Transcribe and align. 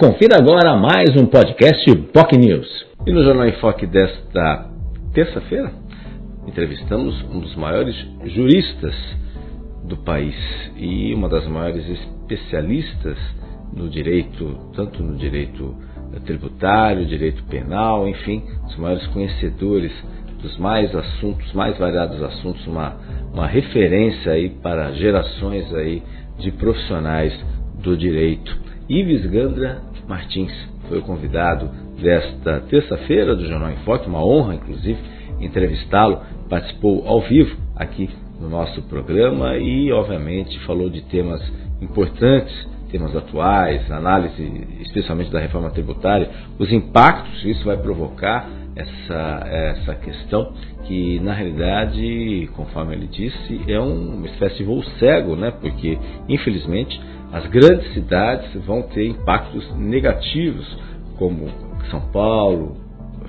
Confira 0.00 0.38
agora 0.38 0.74
mais 0.78 1.10
um 1.14 1.26
podcast 1.26 1.94
POC 1.94 2.38
News. 2.38 2.86
E 3.06 3.12
no 3.12 3.22
Jornal 3.22 3.46
em 3.46 3.52
Foque 3.60 3.86
desta 3.86 4.66
terça-feira, 5.12 5.70
entrevistamos 6.46 7.22
um 7.24 7.38
dos 7.38 7.54
maiores 7.54 7.94
juristas 8.24 8.94
do 9.84 9.98
país 9.98 10.34
e 10.74 11.12
uma 11.12 11.28
das 11.28 11.46
maiores 11.46 11.86
especialistas 11.86 13.18
no 13.74 13.90
direito, 13.90 14.72
tanto 14.74 15.02
no 15.02 15.18
direito 15.18 15.76
tributário, 16.24 17.04
direito 17.04 17.44
penal, 17.44 18.08
enfim, 18.08 18.42
os 18.68 18.76
maiores 18.78 19.06
conhecedores 19.08 19.92
dos 20.40 20.56
mais 20.56 20.96
assuntos, 20.96 21.52
mais 21.52 21.76
variados 21.76 22.22
assuntos, 22.22 22.66
uma, 22.66 22.96
uma 23.34 23.46
referência 23.46 24.32
aí 24.32 24.48
para 24.48 24.92
gerações 24.92 25.70
aí 25.74 26.02
de 26.38 26.50
profissionais 26.52 27.38
do 27.82 27.94
direito. 27.98 28.70
Ives 28.88 29.24
Gandra 29.26 29.89
Martins 30.10 30.52
foi 30.88 30.98
o 30.98 31.02
convidado 31.02 31.70
desta 32.02 32.60
terça-feira 32.68 33.36
do 33.36 33.46
Jornal 33.46 33.70
em 33.70 33.76
Foque, 33.84 34.08
uma 34.08 34.24
honra 34.24 34.56
inclusive 34.56 34.98
entrevistá-lo, 35.40 36.20
participou 36.48 37.06
ao 37.06 37.20
vivo 37.22 37.56
aqui 37.76 38.10
no 38.40 38.50
nosso 38.50 38.82
programa 38.82 39.56
e 39.56 39.92
obviamente 39.92 40.58
falou 40.66 40.90
de 40.90 41.00
temas 41.02 41.40
importantes, 41.80 42.52
temas 42.90 43.14
atuais, 43.14 43.90
análise 43.90 44.66
especialmente 44.80 45.30
da 45.30 45.40
reforma 45.40 45.70
tributária, 45.70 46.28
os 46.58 46.72
impactos 46.72 47.40
que 47.40 47.50
isso 47.50 47.64
vai 47.64 47.76
provocar 47.76 48.48
essa, 48.76 49.42
essa 49.46 49.94
questão 49.96 50.52
que 50.84 51.20
na 51.20 51.32
realidade, 51.32 52.48
conforme 52.56 52.94
ele 52.94 53.06
disse, 53.06 53.60
é 53.68 53.78
uma 53.78 54.26
espécie 54.26 54.58
de 54.58 54.64
voo 54.64 54.82
cego, 54.98 55.36
né? 55.36 55.52
porque 55.60 55.98
infelizmente 56.28 57.00
as 57.32 57.46
grandes 57.46 57.92
cidades 57.94 58.52
vão 58.64 58.82
ter 58.82 59.06
impactos 59.06 59.70
negativos, 59.76 60.66
como 61.16 61.48
São 61.90 62.00
Paulo, 62.10 62.76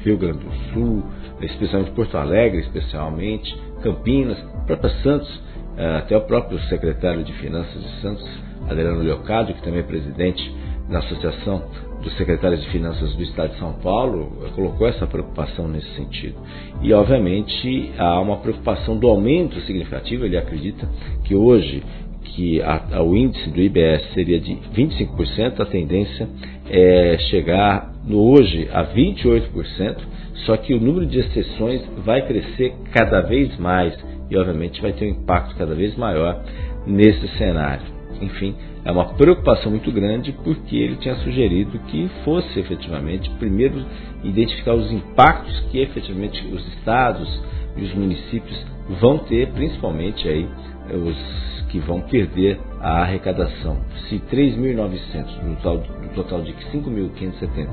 Rio 0.04 0.18
Grande 0.18 0.40
do 0.40 0.52
Sul, 0.74 1.04
especialmente 1.42 1.92
Porto 1.92 2.18
Alegre, 2.18 2.62
especialmente 2.62 3.56
Campinas, 3.84 4.40
própria 4.66 4.90
Santos, 5.04 5.42
eh, 5.78 5.98
até 5.98 6.18
o 6.18 6.22
próprio 6.22 6.60
secretário 6.62 7.24
de 7.24 7.34
Finanças 7.34 7.82
de 7.82 8.02
Santos, 8.02 8.28
Adriano 8.70 9.02
Leocádio, 9.02 9.56
que 9.56 9.62
também 9.62 9.80
é 9.80 9.84
presidente 9.84 10.52
da 10.90 11.00
Associação 11.00 11.64
dos 12.02 12.16
secretários 12.18 12.62
de 12.64 12.70
Finanças 12.70 13.14
do 13.16 13.24
Estado 13.24 13.54
de 13.54 13.60
São 13.60 13.74
Paulo 13.74 14.32
colocou 14.56 14.88
essa 14.88 15.06
preocupação 15.06 15.68
nesse 15.68 15.90
sentido. 15.96 16.36
E, 16.82 16.92
obviamente, 16.94 17.92
há 17.98 18.20
uma 18.20 18.38
preocupação 18.38 18.98
do 18.98 19.08
aumento 19.08 19.60
significativo. 19.62 20.26
Ele 20.26 20.38
acredita 20.38 20.88
que 21.24 21.36
hoje 21.36 21.84
que 22.24 22.62
a, 22.62 22.98
a, 22.98 23.04
o 23.04 23.16
índice 23.16 23.50
do 23.50 23.60
IBS 23.60 24.14
seria 24.14 24.40
de 24.40 24.56
25%, 24.76 25.60
a 25.60 25.66
tendência 25.66 26.30
é 26.70 27.18
chegar 27.30 27.92
no 28.06 28.20
hoje 28.32 28.70
a 28.72 28.86
28%, 28.86 29.98
só 30.46 30.58
que 30.58 30.74
o 30.74 30.80
número 30.80 31.06
de 31.06 31.20
exceções 31.20 31.82
vai 32.06 32.26
crescer 32.26 32.74
cada 32.94 33.22
vez 33.22 33.58
mais 33.58 33.94
e, 34.30 34.38
obviamente, 34.38 34.82
vai 34.82 34.94
ter 34.94 35.06
um 35.06 35.10
impacto 35.10 35.56
cada 35.56 35.76
vez 35.76 35.96
maior 35.98 36.44
nesse 36.88 37.28
cenário. 37.38 38.01
Enfim, 38.22 38.56
é 38.86 38.92
uma 38.92 39.14
preocupação 39.16 39.72
muito 39.72 39.92
grande 39.92 40.32
porque 40.44 40.76
ele 40.76 40.96
tinha 40.98 41.16
sugerido 41.16 41.80
que 41.88 42.10
fosse 42.24 42.60
efetivamente 42.60 43.30
primeiro 43.32 43.84
identificar 44.24 44.76
os 44.76 44.92
impactos 44.92 45.60
que 45.72 45.80
efetivamente 45.80 46.46
os 46.48 46.66
estados 46.76 47.42
e 47.76 47.84
os 47.84 47.94
municípios 47.94 48.66
vão 49.00 49.18
ter, 49.18 49.48
principalmente 49.52 50.28
aí 50.28 50.48
os 50.94 51.62
que 51.70 51.80
vão 51.80 52.02
perder 52.02 52.60
a 52.80 53.02
arrecadação. 53.02 53.78
Se 54.10 54.20
3.900 54.20 55.44
no 55.44 55.56
total, 55.56 55.84
no 56.02 56.10
total 56.10 56.42
de 56.42 56.54
5.570 56.54 57.68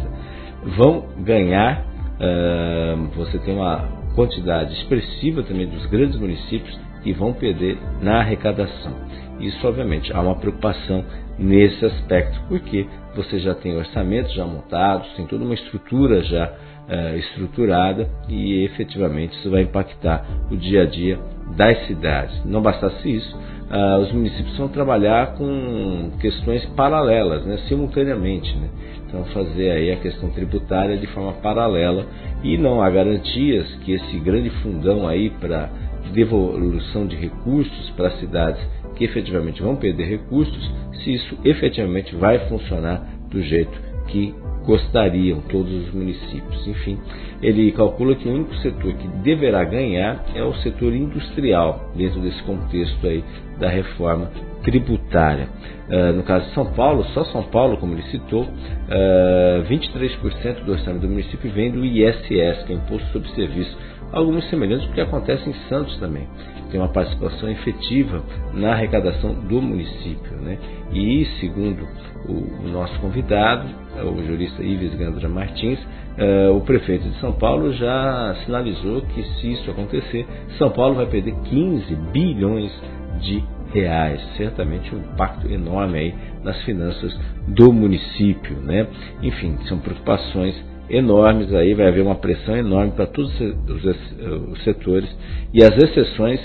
vão 0.77 1.05
ganhar, 1.19 1.85
uh, 1.85 3.09
você 3.17 3.39
tem 3.39 3.55
uma 3.55 3.89
quantidade 4.15 4.73
expressiva 4.75 5.43
também 5.43 5.67
dos 5.67 5.85
grandes 5.87 6.19
municípios 6.19 6.79
que 7.03 7.13
vão 7.13 7.33
perder 7.33 7.79
na 8.01 8.20
arrecadação. 8.20 8.92
Isso, 9.41 9.67
obviamente, 9.67 10.13
há 10.13 10.21
uma 10.21 10.37
preocupação 10.37 11.05
nesse 11.39 11.85
aspecto, 11.85 12.41
porque 12.49 12.87
você 13.15 13.39
já 13.39 13.55
tem 13.55 13.77
orçamentos 13.77 14.33
já 14.35 14.45
montados, 14.45 15.09
tem 15.15 15.27
toda 15.27 15.45
uma 15.45 15.55
estrutura 15.55 16.23
já 16.23 16.53
uh, 16.89 17.17
estruturada 17.19 18.09
e 18.29 18.65
efetivamente 18.65 19.37
isso 19.39 19.51
vai 19.51 19.63
impactar 19.63 20.27
o 20.51 20.57
dia 20.57 20.83
a 20.83 20.87
dia 20.87 21.19
das 21.57 21.87
cidades. 21.87 22.45
Não 22.45 22.61
bastasse 22.61 23.09
isso, 23.09 23.37
uh, 23.37 24.01
os 24.01 24.13
municípios 24.13 24.57
vão 24.57 24.69
trabalhar 24.69 25.35
com 25.35 26.11
questões 26.20 26.65
paralelas, 26.77 27.45
né, 27.45 27.59
simultaneamente. 27.69 28.55
Né? 28.57 28.69
Então, 29.07 29.25
fazer 29.27 29.70
aí 29.70 29.93
a 29.93 29.97
questão 29.97 30.29
tributária 30.31 30.97
de 30.97 31.07
forma 31.09 31.33
paralela 31.35 32.07
e 32.43 32.59
não 32.59 32.83
há 32.83 32.91
garantias 32.91 33.67
que 33.85 33.93
esse 33.93 34.19
grande 34.19 34.51
fundão 34.63 35.07
aí 35.07 35.31
para 35.31 35.70
devolução 36.13 37.07
de 37.07 37.17
recursos 37.17 37.91
para 37.91 38.09
as 38.09 38.19
cidades 38.19 38.61
que 38.98 39.05
efetivamente 39.05 39.63
vão 39.63 39.77
perder 39.77 40.09
recursos, 40.09 40.75
se 41.05 41.14
isso 41.14 41.39
efetivamente 41.45 42.14
vai 42.17 42.39
funcionar 42.48 43.09
do 43.31 43.41
jeito 43.41 43.81
que 44.09 44.35
gostariam 44.67 45.41
todos 45.42 45.73
os 45.73 45.95
municípios. 45.95 46.67
Enfim, 46.67 46.98
ele 47.41 47.73
calcula 47.73 48.14
que 48.17 48.29
o 48.29 48.33
único 48.33 48.55
setor 48.57 48.92
que 48.95 49.08
deverá 49.23 49.64
ganhar 49.64 50.25
é 50.35 50.42
o 50.42 50.53
setor 50.57 50.95
industrial, 50.95 51.92
dentro 51.97 52.20
desse 52.20 52.42
contexto 52.42 53.07
aí 53.07 53.25
da 53.58 53.69
reforma 53.69 54.31
tributária. 54.63 55.48
Uh, 55.89 56.13
no 56.13 56.23
caso 56.23 56.46
de 56.46 56.55
São 56.55 56.67
Paulo, 56.73 57.05
só 57.14 57.24
São 57.27 57.42
Paulo, 57.45 57.79
como 57.79 57.95
ele 57.95 58.02
citou, 58.05 58.42
uh, 58.42 58.48
ah, 58.91 59.64
23% 59.69 60.64
do 60.64 60.73
orçamento 60.73 61.02
do 61.02 61.08
município 61.08 61.51
vem 61.51 61.70
do 61.70 61.85
ISS, 61.85 62.64
que 62.67 62.73
é 62.73 62.74
o 62.74 62.79
Imposto 62.79 63.08
sobre 63.13 63.29
Serviço. 63.30 63.77
Algo 64.13 64.33
muito 64.33 64.48
semelhante 64.48 64.86
ao 64.86 64.92
que 64.92 65.01
acontece 65.01 65.48
em 65.48 65.55
Santos 65.69 65.96
também 65.98 66.27
tem 66.70 66.80
uma 66.80 66.89
participação 66.89 67.48
efetiva 67.51 68.23
na 68.52 68.73
arrecadação 68.73 69.35
do 69.35 69.61
município. 69.61 70.36
Né? 70.36 70.58
E, 70.92 71.25
segundo 71.40 71.86
o, 72.27 72.67
o 72.67 72.69
nosso 72.69 72.98
convidado, 73.01 73.69
o 73.96 74.23
jurista 74.25 74.63
Ives 74.63 74.95
Gandra 74.95 75.29
Martins, 75.29 75.79
uh, 75.80 76.55
o 76.55 76.61
prefeito 76.61 77.08
de 77.08 77.19
São 77.20 77.33
Paulo 77.33 77.73
já 77.73 78.36
sinalizou 78.45 79.02
que, 79.02 79.23
se 79.23 79.52
isso 79.52 79.70
acontecer, 79.70 80.27
São 80.58 80.70
Paulo 80.70 80.95
vai 80.95 81.07
perder 81.07 81.35
15 81.45 81.95
bilhões 82.13 82.73
de 83.20 83.42
reais. 83.73 84.20
Certamente 84.36 84.95
um 84.95 84.98
impacto 84.98 85.51
enorme 85.51 85.98
aí 85.98 86.14
nas 86.42 86.62
finanças 86.64 87.17
do 87.46 87.73
município. 87.73 88.56
Né? 88.56 88.86
Enfim, 89.23 89.56
são 89.68 89.79
preocupações 89.79 90.55
enormes 90.90 91.52
aí, 91.52 91.74
vai 91.74 91.89
haver 91.89 92.02
uma 92.02 92.14
pressão 92.14 92.57
enorme 92.57 92.92
para 92.92 93.07
todos 93.07 93.30
os 93.40 94.64
setores 94.64 95.08
e 95.52 95.62
as 95.62 95.77
exceções 95.77 96.40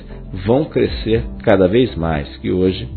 vão 0.46 0.66
crescer 0.66 1.24
cada 1.44 1.68
vez 1.68 1.96
mais, 1.96 2.28
que 2.38 2.52
hoje, 2.52 2.88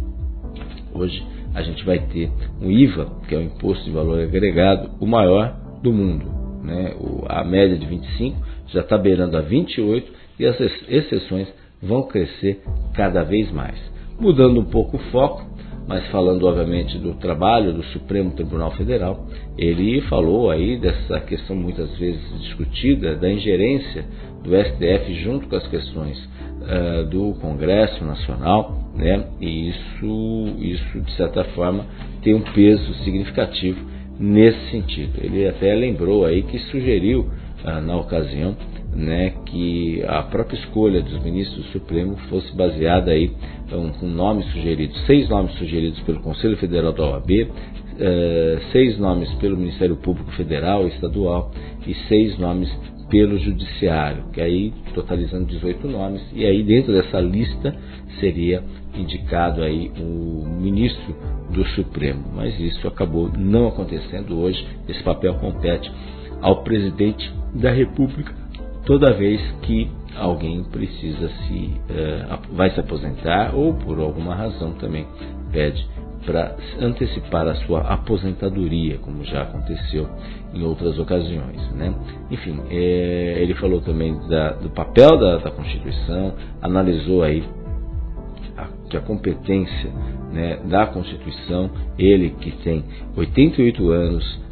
hoje 0.92 1.24
a 1.54 1.62
gente 1.62 1.84
vai 1.84 2.00
ter 2.00 2.30
um 2.60 2.70
IVA, 2.70 3.06
que 3.28 3.34
é 3.34 3.38
o 3.38 3.42
Imposto 3.42 3.84
de 3.84 3.90
Valor 3.90 4.20
Agregado, 4.20 4.90
o 5.00 5.06
maior 5.06 5.56
do 5.82 5.92
mundo. 5.92 6.34
Né? 6.62 6.94
a 7.28 7.44
média 7.44 7.78
de 7.78 7.86
25 7.86 8.36
já 8.68 8.80
está 8.80 8.98
beirando 8.98 9.36
a 9.36 9.40
28 9.40 10.12
e 10.40 10.46
as 10.46 10.58
exceções 10.88 11.46
vão 11.80 12.02
crescer 12.02 12.60
cada 12.94 13.22
vez 13.22 13.52
mais. 13.52 13.78
Mudando 14.18 14.60
um 14.60 14.64
pouco 14.64 14.96
o 14.96 15.00
foco, 15.10 15.44
mas 15.86 16.06
falando 16.08 16.46
obviamente 16.46 16.98
do 16.98 17.14
trabalho 17.14 17.72
do 17.72 17.82
Supremo 17.84 18.32
Tribunal 18.32 18.70
Federal, 18.72 19.26
ele 19.58 20.00
falou 20.02 20.50
aí 20.50 20.78
dessa 20.78 21.20
questão 21.20 21.54
muitas 21.54 21.96
vezes 21.98 22.22
discutida 22.40 23.14
da 23.14 23.30
ingerência 23.30 24.04
do 24.42 24.50
STF 24.56 25.14
junto 25.22 25.48
com 25.48 25.56
as 25.56 25.66
questões 25.68 26.18
uh, 26.62 27.06
do 27.08 27.34
Congresso 27.40 28.02
Nacional, 28.04 28.74
né? 28.94 29.26
E 29.40 29.68
isso, 29.68 30.56
isso 30.58 31.00
de 31.00 31.12
certa 31.12 31.44
forma 31.44 31.84
tem 32.22 32.34
um 32.34 32.40
peso 32.40 32.94
significativo 33.04 33.78
nesse 34.18 34.70
sentido. 34.70 35.20
Ele 35.22 35.46
até 35.46 35.74
lembrou 35.74 36.24
aí 36.24 36.42
que 36.42 36.58
sugeriu 36.58 37.20
uh, 37.64 37.80
na 37.82 37.96
ocasião 37.96 38.56
né, 38.96 39.34
que 39.44 40.02
a 40.06 40.22
própria 40.22 40.58
escolha 40.58 41.02
dos 41.02 41.22
ministros 41.22 41.66
do 41.66 41.72
Supremo 41.72 42.16
fosse 42.28 42.54
baseada 42.56 43.10
aí 43.10 43.30
então, 43.66 43.90
com 43.90 44.06
nomes 44.06 44.46
sugeridos, 44.52 44.98
seis 45.06 45.28
nomes 45.28 45.52
sugeridos 45.58 46.00
pelo 46.00 46.20
Conselho 46.20 46.56
Federal 46.56 46.92
da 46.92 47.04
OAB, 47.04 47.30
eh, 47.98 48.58
seis 48.72 48.98
nomes 48.98 49.30
pelo 49.34 49.56
Ministério 49.56 49.96
Público 49.96 50.30
Federal 50.32 50.84
e 50.84 50.88
Estadual 50.88 51.50
e 51.86 51.94
seis 52.08 52.38
nomes 52.38 52.70
pelo 53.10 53.38
Judiciário, 53.38 54.24
que 54.32 54.40
aí 54.40 54.72
totalizando 54.94 55.46
18 55.46 55.86
nomes, 55.88 56.22
e 56.32 56.44
aí 56.44 56.62
dentro 56.62 56.92
dessa 56.92 57.20
lista 57.20 57.76
seria 58.18 58.62
indicado 58.94 59.62
aí 59.62 59.90
o 59.98 60.44
ministro 60.48 61.14
do 61.50 61.64
Supremo, 61.68 62.24
mas 62.34 62.58
isso 62.58 62.86
acabou 62.88 63.30
não 63.36 63.68
acontecendo 63.68 64.38
hoje, 64.38 64.66
esse 64.88 65.02
papel 65.02 65.34
compete 65.34 65.90
ao 66.40 66.62
presidente 66.62 67.30
da 67.54 67.70
República 67.70 68.45
toda 68.86 69.12
vez 69.12 69.40
que 69.62 69.90
alguém 70.16 70.64
precisa 70.64 71.28
se 71.28 71.72
uh, 71.90 72.54
vai 72.54 72.70
se 72.70 72.80
aposentar 72.80 73.54
ou 73.54 73.74
por 73.74 73.98
alguma 73.98 74.34
razão 74.34 74.72
também 74.74 75.06
pede 75.52 75.86
para 76.24 76.56
antecipar 76.80 77.46
a 77.46 77.54
sua 77.54 77.82
aposentadoria, 77.82 78.98
como 78.98 79.24
já 79.24 79.42
aconteceu 79.42 80.08
em 80.52 80.64
outras 80.64 80.98
ocasiões. 80.98 81.70
Né? 81.72 81.94
Enfim, 82.30 82.60
é, 82.68 83.38
ele 83.40 83.54
falou 83.54 83.80
também 83.80 84.18
da, 84.28 84.54
do 84.54 84.68
papel 84.70 85.16
da, 85.18 85.36
da, 85.38 85.50
Constituição, 85.52 86.34
analisou 86.60 87.22
aí 87.22 87.44
a, 88.56 88.68
que 88.90 88.96
a 88.96 89.00
competência 89.00 89.90
né, 90.32 90.56
da 90.64 90.86
Constituição, 90.86 91.70
ele 91.96 92.30
que 92.30 92.50
tem 92.64 92.84
88 93.16 93.90
anos, 93.90 94.45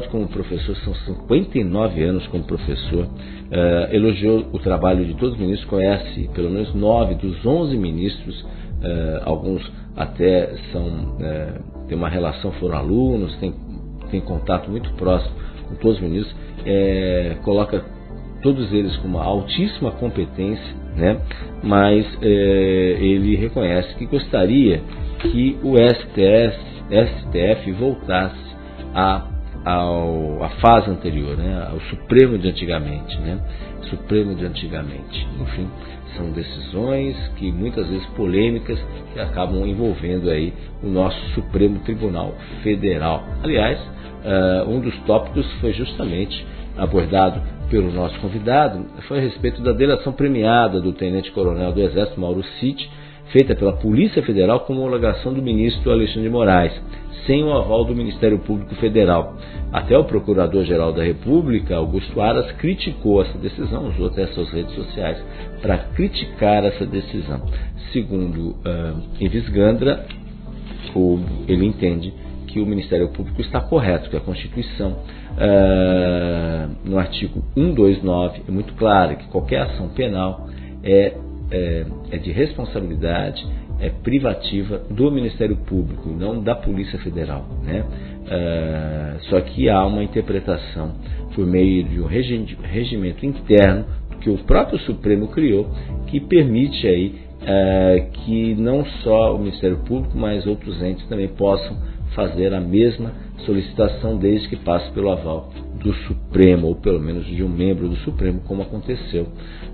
de 0.00 0.08
como 0.08 0.28
professor, 0.28 0.76
são 0.76 0.94
59 0.94 2.02
anos 2.04 2.26
como 2.28 2.44
professor, 2.44 3.04
uh, 3.04 3.92
elogiou 3.94 4.46
o 4.52 4.58
trabalho 4.58 5.04
de 5.04 5.14
todos 5.14 5.34
os 5.34 5.40
ministros, 5.40 5.68
conhece 5.68 6.30
pelo 6.34 6.50
menos 6.50 6.72
nove 6.72 7.16
dos 7.16 7.44
11 7.44 7.76
ministros, 7.76 8.40
uh, 8.42 9.22
alguns 9.24 9.60
até 9.96 10.54
são, 10.70 10.86
uh, 10.86 11.86
têm 11.88 11.98
uma 11.98 12.08
relação, 12.08 12.52
foram 12.52 12.78
alunos, 12.78 13.34
têm, 13.38 13.52
têm 14.10 14.20
contato 14.20 14.70
muito 14.70 14.88
próximo 14.92 15.34
com 15.68 15.74
todos 15.76 15.96
os 15.96 16.02
ministros, 16.02 16.36
coloca 17.44 17.84
todos 18.40 18.72
eles 18.72 18.96
com 18.98 19.08
uma 19.08 19.24
altíssima 19.24 19.90
competência, 19.92 20.74
né? 20.96 21.20
mas 21.62 22.06
ele 22.20 23.34
reconhece 23.36 23.94
que 23.96 24.06
gostaria 24.06 24.80
que 25.18 25.58
o 25.62 25.74
STF, 25.76 26.58
STF 26.90 27.72
voltasse 27.72 28.36
a 28.94 29.31
ao, 29.64 30.42
à 30.42 30.48
fase 30.60 30.90
anterior, 30.90 31.36
né, 31.36 31.68
ao 31.70 31.80
Supremo 31.82 32.38
de 32.38 32.48
antigamente, 32.48 33.16
né, 33.18 33.38
Supremo 33.88 34.34
de 34.34 34.44
antigamente. 34.44 35.28
Enfim, 35.40 35.68
são 36.16 36.30
decisões 36.30 37.16
que 37.36 37.50
muitas 37.50 37.86
vezes 37.88 38.06
polêmicas 38.08 38.78
que 39.12 39.20
acabam 39.20 39.66
envolvendo 39.66 40.30
aí 40.30 40.52
o 40.82 40.88
nosso 40.88 41.18
Supremo 41.34 41.80
Tribunal 41.80 42.34
Federal. 42.62 43.24
Aliás, 43.42 43.78
uh, 43.80 44.68
um 44.68 44.80
dos 44.80 44.96
tópicos 45.00 45.46
foi 45.60 45.72
justamente 45.72 46.46
abordado 46.76 47.40
pelo 47.70 47.90
nosso 47.90 48.18
convidado, 48.20 48.84
foi 49.08 49.18
a 49.18 49.22
respeito 49.22 49.62
da 49.62 49.72
delação 49.72 50.12
premiada 50.12 50.80
do 50.80 50.92
Tenente 50.92 51.30
Coronel 51.32 51.72
do 51.72 51.80
Exército 51.80 52.20
Mauro 52.20 52.42
Cid, 52.60 52.88
feita 53.30 53.54
pela 53.54 53.72
Polícia 53.74 54.22
Federal 54.22 54.60
com 54.60 54.74
homologação 54.74 55.32
do 55.32 55.42
ministro 55.42 55.90
Alexandre 55.90 56.22
de 56.22 56.30
Moraes 56.30 56.72
sem 57.26 57.42
o 57.44 57.52
aval 57.52 57.84
do 57.84 57.94
Ministério 57.94 58.38
Público 58.38 58.74
Federal. 58.76 59.36
Até 59.72 59.96
o 59.96 60.04
Procurador-Geral 60.04 60.92
da 60.92 61.02
República, 61.02 61.76
Augusto 61.76 62.20
Aras, 62.20 62.50
criticou 62.52 63.22
essa 63.22 63.38
decisão, 63.38 63.88
usou 63.88 64.06
até 64.06 64.26
suas 64.28 64.50
redes 64.50 64.74
sociais 64.74 65.22
para 65.60 65.78
criticar 65.78 66.64
essa 66.64 66.84
decisão. 66.84 67.42
Segundo 67.92 68.50
uh, 68.50 69.00
Ives 69.20 69.48
Gandra, 69.48 70.04
o, 70.94 71.20
ele 71.48 71.66
entende 71.66 72.12
que 72.48 72.60
o 72.60 72.66
Ministério 72.66 73.08
Público 73.08 73.40
está 73.40 73.60
correto, 73.60 74.10
que 74.10 74.16
a 74.16 74.20
Constituição, 74.20 74.90
uh, 74.92 76.70
no 76.84 76.98
artigo 76.98 77.42
129, 77.54 78.42
é 78.46 78.50
muito 78.50 78.74
clara 78.74 79.14
que 79.14 79.26
qualquer 79.28 79.62
ação 79.62 79.88
penal 79.88 80.48
é, 80.82 81.14
é, 81.52 81.84
é 82.10 82.16
de 82.16 82.32
responsabilidade 82.32 83.46
é, 83.78 83.90
privativa 83.90 84.78
do 84.90 85.10
Ministério 85.10 85.56
Público, 85.56 86.08
não 86.08 86.42
da 86.42 86.54
Polícia 86.54 86.98
Federal. 87.00 87.44
Né? 87.62 87.84
Uh, 88.22 89.24
só 89.28 89.40
que 89.40 89.68
há 89.68 89.84
uma 89.84 90.02
interpretação 90.02 90.92
por 91.34 91.46
meio 91.46 91.84
de 91.84 92.00
um 92.00 92.06
regimento 92.06 93.26
interno 93.26 93.84
que 94.20 94.30
o 94.30 94.38
próprio 94.38 94.78
Supremo 94.80 95.28
criou, 95.28 95.68
que 96.06 96.20
permite 96.20 96.86
aí 96.86 97.20
uh, 97.42 98.10
que 98.12 98.54
não 98.54 98.84
só 99.02 99.34
o 99.34 99.38
Ministério 99.38 99.78
Público, 99.78 100.16
mas 100.16 100.46
outros 100.46 100.80
entes 100.82 101.06
também 101.08 101.28
possam 101.28 101.76
fazer 102.14 102.54
a 102.54 102.60
mesma 102.60 103.12
solicitação 103.44 104.16
desde 104.16 104.48
que 104.48 104.56
passe 104.56 104.90
pelo 104.92 105.10
aval 105.10 105.50
do 105.82 105.92
Supremo, 106.06 106.68
ou 106.68 106.76
pelo 106.76 107.00
menos 107.00 107.26
de 107.26 107.42
um 107.42 107.48
membro 107.48 107.88
do 107.88 107.96
Supremo, 107.96 108.40
como 108.46 108.62
aconteceu 108.62 109.26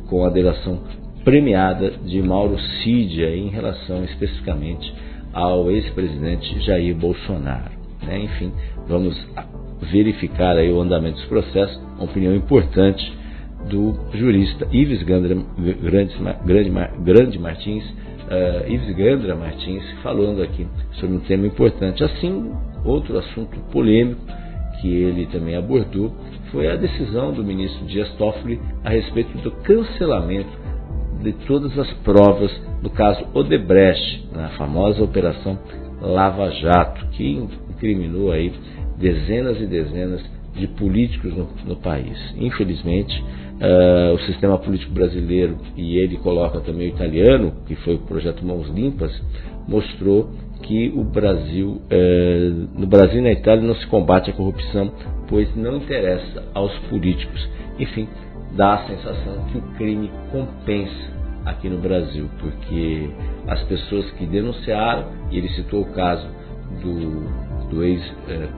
com 0.09 0.25
a 0.25 0.31
delação 0.31 0.81
premiada 1.25 1.91
de 2.05 2.23
Mauro 2.23 2.59
Cid 2.59 3.23
em 3.23 3.49
relação 3.49 4.05
especificamente 4.05 4.93
ao 5.32 5.70
ex-presidente 5.70 6.61
Jair 6.61 6.94
Bolsonaro. 6.97 7.73
Né? 8.03 8.25
Enfim, 8.25 8.53
vamos 8.87 9.17
verificar 9.91 10.56
aí 10.56 10.73
o 10.73 10.81
andamento 10.81 11.17
dos 11.17 11.26
processos, 11.26 11.76
uma 11.97 12.05
opinião 12.05 12.35
importante 12.35 13.17
do 13.69 13.99
jurista 14.15 14.67
Ives 14.73 15.03
Gandra, 15.03 15.37
Grande, 15.82 16.15
Grande, 16.44 16.70
Grande 17.05 17.38
Martins, 17.38 17.85
uh, 17.85 18.70
Ives 18.70 18.97
Gandra 18.97 19.37
Martins, 19.37 19.85
falando 20.03 20.43
aqui 20.43 20.67
sobre 20.94 21.17
um 21.17 21.20
tema 21.20 21.47
importante. 21.47 22.03
Assim, 22.03 22.53
outro 22.85 23.19
assunto 23.19 23.59
polêmico 23.70 24.20
que 24.81 24.88
ele 24.88 25.26
também 25.26 25.56
abordou 25.56 26.15
foi 26.50 26.69
a 26.70 26.76
decisão 26.76 27.32
do 27.32 27.44
ministro 27.44 27.85
Dias 27.87 28.09
Toffoli 28.15 28.61
a 28.85 28.91
respeito 28.91 29.37
do 29.38 29.50
cancelamento 29.50 30.50
de 31.23 31.32
todas 31.47 31.76
as 31.79 31.93
provas 32.05 32.50
do 32.82 32.91
caso 32.91 33.26
Odebrecht, 33.35 34.29
na 34.32 34.50
famosa 34.50 35.03
operação 35.03 35.59
Lava 36.00 36.50
Jato, 36.50 37.06
que 37.09 37.49
incriminou 37.70 38.31
aí 38.31 38.53
dezenas 38.97 39.61
e 39.61 39.67
dezenas 39.67 40.23
de 40.55 40.67
políticos 40.69 41.35
no, 41.37 41.49
no 41.67 41.76
país. 41.76 42.17
Infelizmente, 42.37 43.20
uh, 43.20 44.15
o 44.15 44.19
sistema 44.20 44.59
político 44.59 44.93
brasileiro, 44.93 45.56
e 45.76 45.99
ele 45.99 46.17
coloca 46.19 46.61
também 46.61 46.88
o 46.88 46.94
italiano, 46.94 47.53
que 47.67 47.75
foi 47.76 47.94
o 47.94 48.00
projeto 48.00 48.44
Mãos 48.44 48.69
Limpas, 48.69 49.12
mostrou 49.67 50.31
que 50.62 50.93
o 50.94 51.05
Brasil, 51.05 51.81
uh, 51.90 52.78
no 52.78 52.87
Brasil 52.87 53.19
e 53.20 53.22
na 53.22 53.32
Itália 53.32 53.62
não 53.62 53.75
se 53.75 53.87
combate 53.87 54.31
a 54.31 54.32
corrupção, 54.32 54.93
pois 55.28 55.55
não 55.56 55.76
interessa 55.76 56.44
aos 56.55 56.76
políticos. 56.90 57.49
Enfim, 57.78 58.08
dá 58.56 58.75
a 58.75 58.87
sensação 58.87 59.44
que 59.50 59.58
o 59.58 59.62
crime 59.76 60.10
compensa 60.31 61.19
aqui 61.44 61.69
no 61.69 61.78
Brasil, 61.78 62.28
porque 62.40 63.08
as 63.46 63.62
pessoas 63.64 64.10
que 64.12 64.26
denunciaram, 64.26 65.06
e 65.31 65.38
ele 65.38 65.49
citou 65.50 65.82
o 65.82 65.93
caso 65.93 66.28
do, 66.82 67.69
do 67.70 67.84
ex 67.84 68.02
eh, 68.28 68.49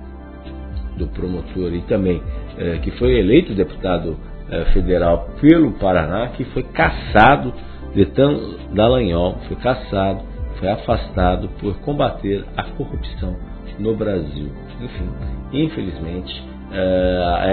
do 0.96 1.06
promotor 1.08 1.72
e 1.72 1.82
também 1.82 2.20
eh, 2.58 2.78
que 2.82 2.90
foi 2.92 3.18
eleito 3.18 3.54
deputado 3.54 4.16
federal 4.72 5.28
pelo 5.40 5.70
Paraná, 5.74 6.30
que 6.30 6.42
foi 6.46 6.64
caçado 6.64 7.54
de 7.94 8.04
tão 8.06 8.56
Dallagnol, 8.74 9.38
foi 9.46 9.56
caçado, 9.56 10.22
foi 10.60 10.68
afastado 10.68 11.48
por 11.58 11.74
combater 11.80 12.44
a 12.56 12.64
corrupção 12.64 13.34
no 13.78 13.96
Brasil. 13.96 14.52
Enfim, 14.80 15.10
infelizmente, 15.52 16.44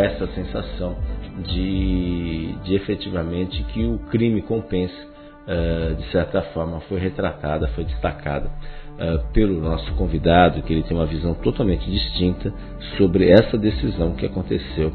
essa 0.04 0.28
sensação 0.28 0.96
de, 1.44 2.54
de 2.64 2.76
efetivamente 2.76 3.64
que 3.74 3.86
o 3.86 3.98
crime 4.10 4.42
compensa, 4.42 4.94
uh, 4.94 5.96
de 5.96 6.12
certa 6.12 6.42
forma, 6.54 6.82
foi 6.82 7.00
retratada, 7.00 7.68
foi 7.70 7.86
destacada 7.86 8.48
uh, 8.48 9.34
pelo 9.34 9.60
nosso 9.62 9.92
convidado, 9.94 10.62
que 10.64 10.74
ele 10.74 10.84
tem 10.84 10.96
uma 10.96 11.06
visão 11.06 11.34
totalmente 11.36 11.90
distinta 11.90 12.54
sobre 12.98 13.30
essa 13.32 13.58
decisão 13.58 14.16
que 14.16 14.26
aconteceu, 14.26 14.92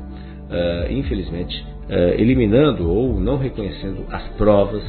infelizmente, 0.91 1.67
eliminando 2.19 2.91
ou 2.91 3.19
não 3.19 3.39
reconhecendo 3.39 4.05
as 4.11 4.23
provas 4.37 4.83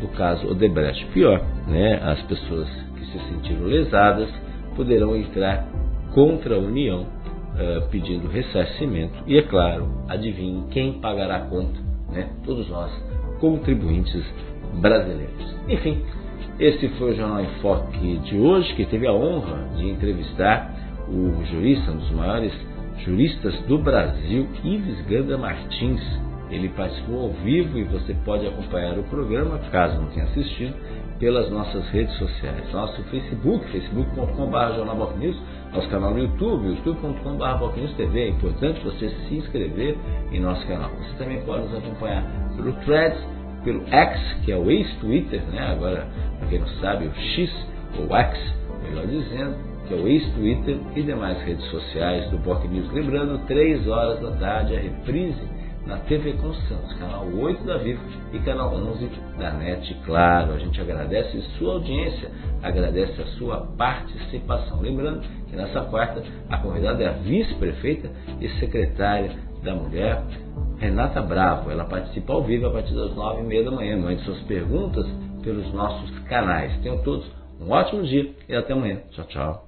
do 0.00 0.08
caso 0.08 0.48
Odebrecht. 0.50 1.06
Pior, 1.12 1.40
né, 1.66 2.00
as 2.02 2.20
pessoas 2.22 2.68
que 2.96 3.06
se 3.06 3.18
sentiram 3.28 3.66
lesadas 3.66 4.28
poderão 4.74 5.16
entrar 5.16 5.66
contra 6.12 6.56
a 6.56 6.58
União 6.58 7.02
uh, 7.02 7.88
pedindo 7.90 8.28
ressarcimento. 8.28 9.14
E 9.26 9.38
é 9.38 9.42
claro, 9.42 10.04
adivinhe 10.08 10.64
quem 10.70 10.94
pagará 10.94 11.36
a 11.36 11.40
conta? 11.40 11.80
Né? 12.10 12.28
Todos 12.44 12.68
nós, 12.68 12.90
contribuintes 13.40 14.24
brasileiros. 14.80 15.56
Enfim, 15.68 16.02
esse 16.58 16.88
foi 16.90 17.12
o 17.12 17.16
Jornal 17.16 17.42
em 17.42 17.48
Foque 17.60 18.18
de 18.18 18.36
hoje, 18.38 18.74
que 18.74 18.86
teve 18.86 19.06
a 19.06 19.12
honra 19.12 19.68
de 19.76 19.88
entrevistar 19.88 20.74
o 21.08 21.44
jurista, 21.44 21.90
um 21.90 21.96
dos 21.96 22.10
maiores 22.12 22.52
juristas 23.04 23.54
do 23.62 23.78
Brasil, 23.78 24.48
Ives 24.64 25.00
Ganda 25.06 25.36
Martins. 25.36 26.00
Ele 26.50 26.68
participou 26.70 27.24
ao 27.24 27.30
vivo 27.30 27.78
e 27.78 27.84
você 27.84 28.14
pode 28.24 28.46
acompanhar 28.46 28.96
o 28.98 29.02
programa, 29.04 29.58
caso 29.70 30.00
não 30.00 30.08
tenha 30.10 30.26
assistido, 30.26 30.74
pelas 31.18 31.50
nossas 31.50 31.88
redes 31.90 32.16
sociais. 32.18 32.72
Nosso 32.72 33.02
Facebook, 33.04 33.66
facebook.com.br 33.70 35.18
News, 35.18 35.36
nosso 35.72 35.88
canal 35.88 36.12
no 36.12 36.20
YouTube, 36.20 36.68
youtube.com.br 36.68 37.96
TV. 37.96 38.20
É 38.20 38.28
importante 38.28 38.84
você 38.84 39.08
se 39.08 39.34
inscrever 39.34 39.96
em 40.30 40.40
nosso 40.40 40.64
canal. 40.66 40.90
Você 40.90 41.16
também 41.18 41.42
pode 41.42 41.64
nos 41.64 41.78
acompanhar 41.78 42.24
pelo 42.56 42.72
Threads, 42.84 43.18
pelo 43.64 43.84
X, 43.88 44.36
que 44.44 44.52
é 44.52 44.56
o 44.56 44.70
ex-Twitter, 44.70 45.42
né? 45.50 45.72
agora, 45.72 46.06
para 46.38 46.48
quem 46.48 46.60
não 46.60 46.68
sabe, 46.80 47.06
o 47.06 47.14
X, 47.14 47.66
ou 47.98 48.14
X, 48.14 48.54
melhor 48.84 49.06
dizendo, 49.06 49.56
que 49.88 49.94
é 49.94 49.96
o 49.96 50.06
ex-Twitter 50.06 50.78
e 50.94 51.02
demais 51.02 51.42
redes 51.42 51.64
sociais 51.70 52.30
do 52.30 52.38
Boc 52.38 52.64
News. 52.66 52.92
Lembrando, 52.92 53.44
3 53.46 53.88
horas 53.88 54.20
da 54.20 54.30
tarde, 54.32 54.76
a 54.76 54.80
reprise 54.80 55.55
na 55.86 55.98
TV 55.98 56.32
com 56.34 56.52
Santos, 56.52 56.92
canal 56.94 57.26
8 57.32 57.64
da 57.64 57.78
Vivo 57.78 58.00
e 58.32 58.38
canal 58.40 58.74
11 58.74 59.08
da 59.38 59.52
NET. 59.52 59.94
Claro, 60.04 60.52
a 60.52 60.58
gente 60.58 60.80
agradece 60.80 61.40
sua 61.58 61.74
audiência, 61.74 62.30
agradece 62.62 63.22
a 63.22 63.26
sua 63.38 63.66
participação. 63.78 64.80
Lembrando 64.80 65.20
que 65.48 65.56
nessa 65.56 65.82
quarta 65.82 66.22
a 66.50 66.58
convidada 66.58 67.04
é 67.04 67.08
a 67.08 67.12
vice-prefeita 67.12 68.10
e 68.40 68.48
secretária 68.58 69.30
da 69.62 69.74
Mulher, 69.74 70.22
Renata 70.78 71.22
Bravo. 71.22 71.70
Ela 71.70 71.84
participa 71.84 72.32
ao 72.32 72.42
vivo 72.42 72.66
a 72.66 72.70
partir 72.70 72.94
das 72.94 73.14
nove 73.14 73.42
e 73.42 73.44
meia 73.44 73.64
da 73.64 73.70
manhã. 73.70 73.96
Mande 73.96 74.22
suas 74.22 74.40
perguntas 74.42 75.06
pelos 75.42 75.72
nossos 75.72 76.10
canais. 76.28 76.76
Tenham 76.82 76.98
todos 77.02 77.24
um 77.60 77.70
ótimo 77.70 78.02
dia 78.02 78.32
e 78.48 78.54
até 78.54 78.72
amanhã. 78.72 79.00
Tchau, 79.12 79.24
tchau. 79.26 79.64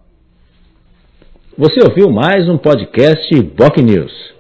Você 1.57 1.81
ouviu 1.89 2.11
mais 2.11 2.49
um 2.49 2.59
podcast 2.59 3.35
Boc 3.57 3.79
News. 3.79 4.38